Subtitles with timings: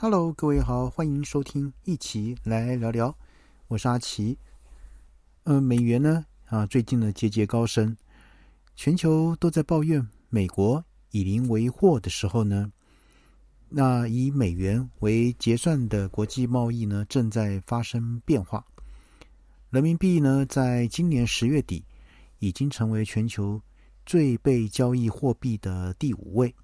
[0.00, 3.12] Hello，各位好，欢迎收听，一起来聊聊。
[3.66, 4.38] 我是阿奇。
[5.42, 7.96] 嗯，美元呢啊，最近呢节节高升，
[8.76, 12.70] 全球都在抱怨美国以邻为祸的时候呢，
[13.68, 18.64] 那以美元为结算的国际贸易呢正在发生变化。
[19.70, 21.84] 人民币呢，在今年十月底
[22.38, 23.60] 已经成为全球
[24.06, 26.54] 最被交易货币的第五位，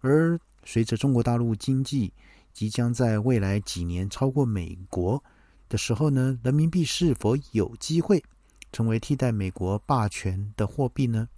[0.00, 2.12] 而随着中国大陆经济
[2.56, 5.22] 即将在未来几年超过美国
[5.68, 8.24] 的时候呢，人民币是否有机会
[8.72, 11.28] 成为替代美国霸权的货币呢？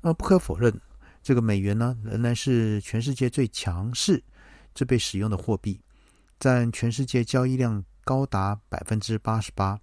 [0.00, 0.76] 呃，不可否认，
[1.22, 4.20] 这个美元呢仍然是全世界最强势、
[4.74, 5.80] 最被使用的货币，
[6.40, 9.80] 占全世界交易量高达百分之八十八。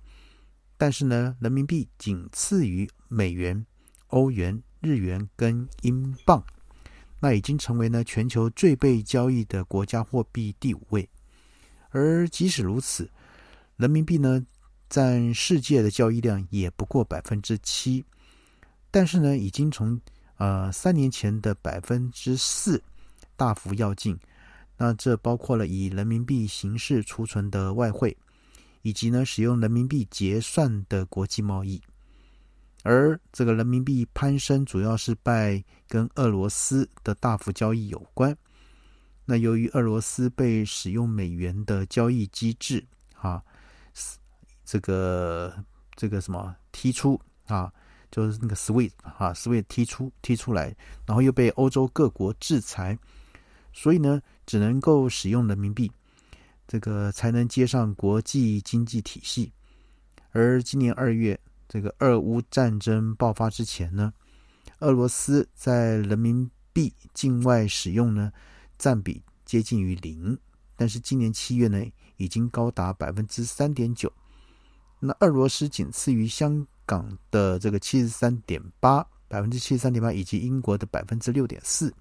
[0.75, 3.65] 但是呢，人民币仅次于美元、
[4.07, 6.43] 欧元、日元跟英镑。
[7.19, 11.07] 那已经成为呢全球最被交易的国家货币第五位，
[11.89, 13.09] 而即使如此，
[13.75, 14.45] 人民币呢
[14.89, 18.03] 占世界的交易量也不过百分之七，
[18.89, 19.99] 但是呢已经从
[20.37, 22.81] 呃三年前的百分之四
[23.35, 24.17] 大幅跃进。
[24.77, 28.15] 那这包括了以人民币形式储存的外汇，
[28.81, 31.81] 以及呢使用人民币结算的国际贸易。
[32.83, 38.35] 而这个人民币攀升，主要是拜跟俄罗斯的大幅交易有关。
[39.25, 42.83] 那由于俄罗斯被使用美元的交易机制，
[43.15, 43.43] 啊，
[44.63, 45.53] 这个
[45.95, 47.71] 这个什么踢出啊，
[48.11, 50.73] 就是那个 SWIFT 啊，SWIFT 踢出踢出来，
[51.05, 52.97] 然后又被欧洲各国制裁，
[53.73, 55.91] 所以呢，只能够使用人民币，
[56.65, 59.51] 这个才能接上国际经济体系。
[60.31, 61.37] 而今年二月。
[61.69, 64.11] 这个俄乌战争爆发之前呢，
[64.79, 68.33] 俄罗斯在人民币境外使用呢
[68.79, 70.35] 占比接近于零，
[70.75, 71.79] 但是今年七月呢
[72.17, 74.11] 已经高达百分之三点九。
[74.99, 81.93] 那俄罗斯仅次于香港的这个七十三点八百分之七十三点八，以及英国的百分之六点四，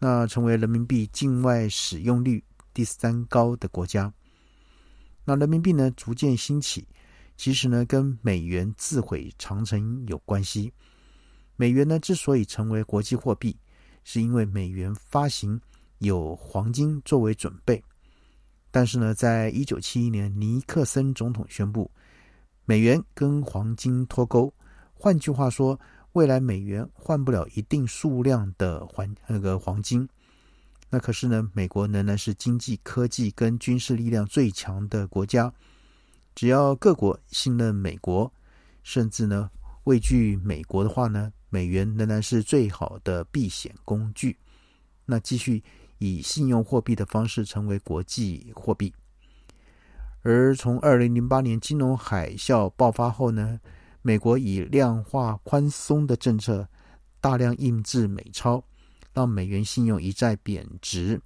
[0.00, 2.42] 那成为人民币境外使用率
[2.74, 4.12] 第三高的国家。
[5.24, 6.88] 那人民币呢逐渐兴起。
[7.40, 10.70] 其实呢，跟美元自毁长城有关系。
[11.56, 13.56] 美元呢之所以成为国际货币，
[14.04, 15.58] 是因为美元发行
[16.00, 17.82] 有黄金作为准备。
[18.70, 21.90] 但是呢，在一九七一年，尼克森总统宣布
[22.66, 24.52] 美元跟黄金脱钩。
[24.92, 25.80] 换句话说，
[26.12, 30.06] 未来美元换不了一定数量的黄那个黄金。
[30.90, 35.50] 那可是呢，美国仍然是经济、科技跟军事力量最强的国家。
[36.34, 38.32] 只要各国信任美国，
[38.82, 39.50] 甚至呢
[39.84, 44.38] 畏惧美国的话呢，美元仍然是最好的避险工具。
[45.04, 45.62] 那继续
[45.98, 48.92] 以信用货币的方式成为国际货币。
[50.22, 53.58] 而从二零零八年金融海啸爆发后呢，
[54.02, 56.68] 美国以量化宽松的政策
[57.20, 58.62] 大量印制美钞，
[59.12, 61.20] 让美元信用一再贬值。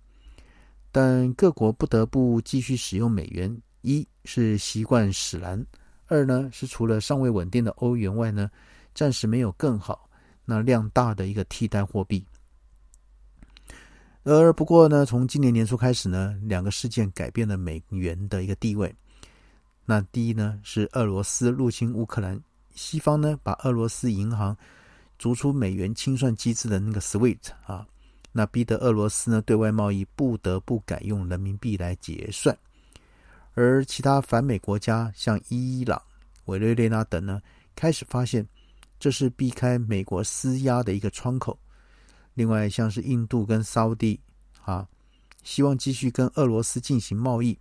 [0.91, 3.61] 但各国不得不继续使用美元。
[3.85, 5.63] 一是习惯使然，
[6.07, 8.51] 二呢是除了尚未稳定的欧元外呢，
[8.95, 10.09] 暂时没有更好、
[10.47, 12.25] 那量大的一个替代货币。
[14.23, 18.93] 而不过呢，从今年年初开始呢，两个事件改变了美元的一个地位。
[19.85, 22.41] 那第一呢是俄罗斯入侵乌克兰，
[22.75, 24.57] 西方呢把俄罗斯银行
[25.19, 27.87] 逐出美元清算机制的那个 SWIFT 啊，
[28.33, 32.57] 那逼得俄罗斯呢对外贸易不得不改用人民币来结算。
[33.55, 36.01] 而其他反美国家，像伊朗、
[36.47, 37.41] 委内瑞拉等呢，
[37.75, 38.47] 开始发现
[38.99, 41.59] 这是避开美国施压的一个窗口。
[42.35, 44.19] 另外，像是印度跟沙地
[44.65, 44.87] 啊，
[45.45, 47.57] 希望继续跟俄罗斯进行贸易，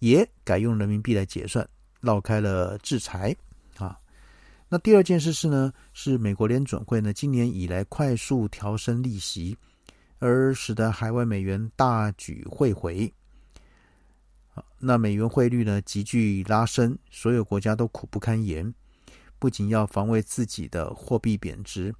[0.00, 1.64] 也改用人民币来结算，
[2.00, 3.34] 绕开了制裁
[3.78, 3.96] 啊。
[4.68, 9.56] 那第二件事是呢，是美国联准会呢今年以来快速调升利息，
[10.18, 13.12] 而使得海外美元大举汇回。
[14.86, 18.74] 那美元汇率呢急剧拉升，所有国家都苦不堪言。
[19.38, 21.94] 不仅要防卫自己的货币贬值，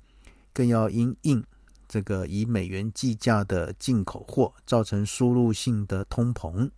[0.53, 1.43] 更要因应
[1.89, 6.71] 这个以美元计价的进口货造成输入性的通膨。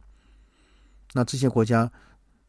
[1.12, 1.90] 那这些国家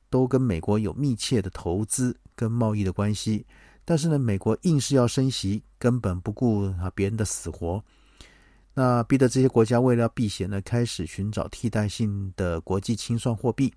[0.10, 3.46] 都跟美国有密切的投资跟贸易的关系，
[3.84, 7.84] 但是呢，美国硬是要升息，根本不顾啊别人的死活。
[8.80, 13.74] 那逼得这些国家为了避险呢，开始寻找替代性的国际清算货币，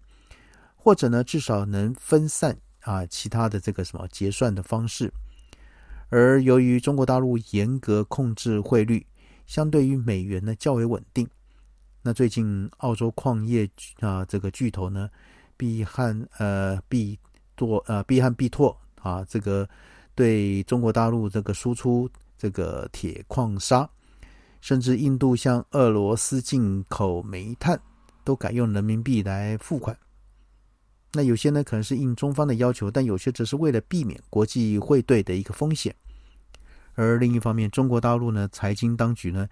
[0.76, 5.10] 或者呢，至少能分散啊其他的这个什么结算的方式。
[6.10, 9.06] 而由于中国大陆严格控制汇率，
[9.46, 11.26] 相对于美元呢较为稳定，
[12.02, 13.66] 那最近澳洲矿业
[14.00, 15.08] 啊，这个巨头呢，
[15.56, 17.18] 必汉呃必
[17.56, 19.66] 多呃必汉必拓啊，这个
[20.14, 22.06] 对中国大陆这个输出
[22.36, 23.88] 这个铁矿砂，
[24.60, 27.80] 甚至印度向俄罗斯进口煤炭，
[28.24, 29.96] 都改用人民币来付款。
[31.12, 35.94] 那有些呢可能是应中方的要求，但有些则是为了避免国际汇兑的一个风险。
[36.94, 39.48] 而另一方面，中国大陆呢财经当局呢。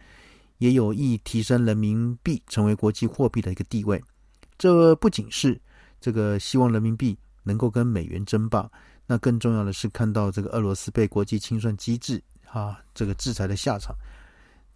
[0.58, 4.02] 也有意提升人民币成为国际货币的一个地位，
[4.58, 5.56] 这不仅是
[6.00, 8.68] 这个希望人民币能够跟美元争霸，
[9.06, 12.20] 那更重要的是看到这个俄罗斯被国际清算机制
[12.50, 13.94] 啊这个制裁的下场，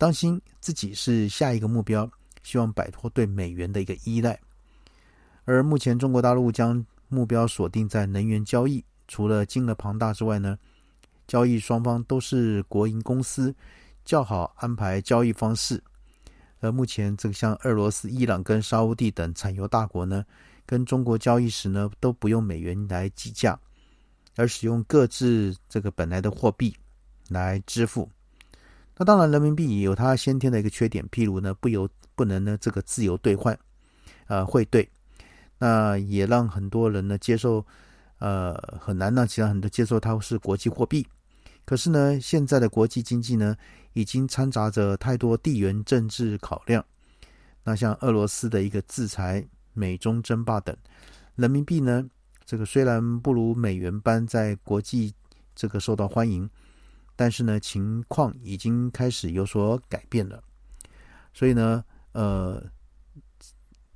[0.03, 2.11] 当心自己是下一个目标，
[2.43, 4.37] 希望摆脱对美元的一个依赖。
[5.45, 10.59] 而目前中国大陆将目标锁定在能源交易，除了金额庞大之外呢，
[11.29, 13.55] 交易双方都是国营公司。
[14.05, 15.81] 较好安排交易方式，
[16.59, 20.27] 而目前这个像俄罗斯、伊朗跟沙地等产油大国呢，
[20.67, 23.57] 跟中国交易时呢都不用美元来计价，
[24.35, 26.77] 而使用各自这个本来的货币
[27.29, 28.11] 来支付。
[28.97, 33.59] 那当然，人民币也有它先天的一个缺点，譬如呢不由不能呢这个自由兑换，
[34.27, 34.89] 呃汇兑，
[35.59, 37.65] 那也让很多人呢接受，
[38.19, 41.07] 呃很难让其他很多接受它是国际货币。
[41.65, 43.57] 可是呢，现在的国际经济呢，
[43.93, 46.85] 已经掺杂着太多地缘政治考量。
[47.65, 50.77] 那像俄罗斯的一个制裁、美中争霸等，
[51.37, 52.05] 人民币呢，
[52.45, 55.15] 这个虽然不如美元般在国际
[55.55, 56.51] 这个受到欢迎，
[57.15, 60.43] 但是呢，情况已经开始有所改变了。
[61.35, 62.63] 所以呢，呃，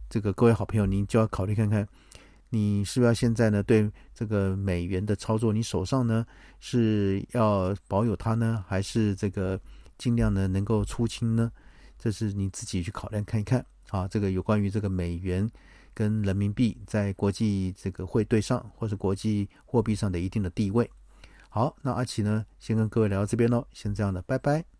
[0.08, 1.86] 这个各位好朋友，您就要考虑看看。
[2.48, 3.60] 你是不是要现在呢？
[3.62, 6.24] 对这个美元的操作，你手上呢
[6.60, 9.60] 是要保有它呢，还是这个
[9.98, 11.50] 尽量呢能够出清呢？
[11.98, 14.06] 这是你自己去考量看一看啊。
[14.06, 15.50] 这个有关于这个美元
[15.92, 20.88] 跟人民币在国际这个汇兑上，或是国际货币上的一定的地位。
[21.56, 24.75] 好，那阿奇呢，先跟各位聊到这边喽，先这样的，拜拜。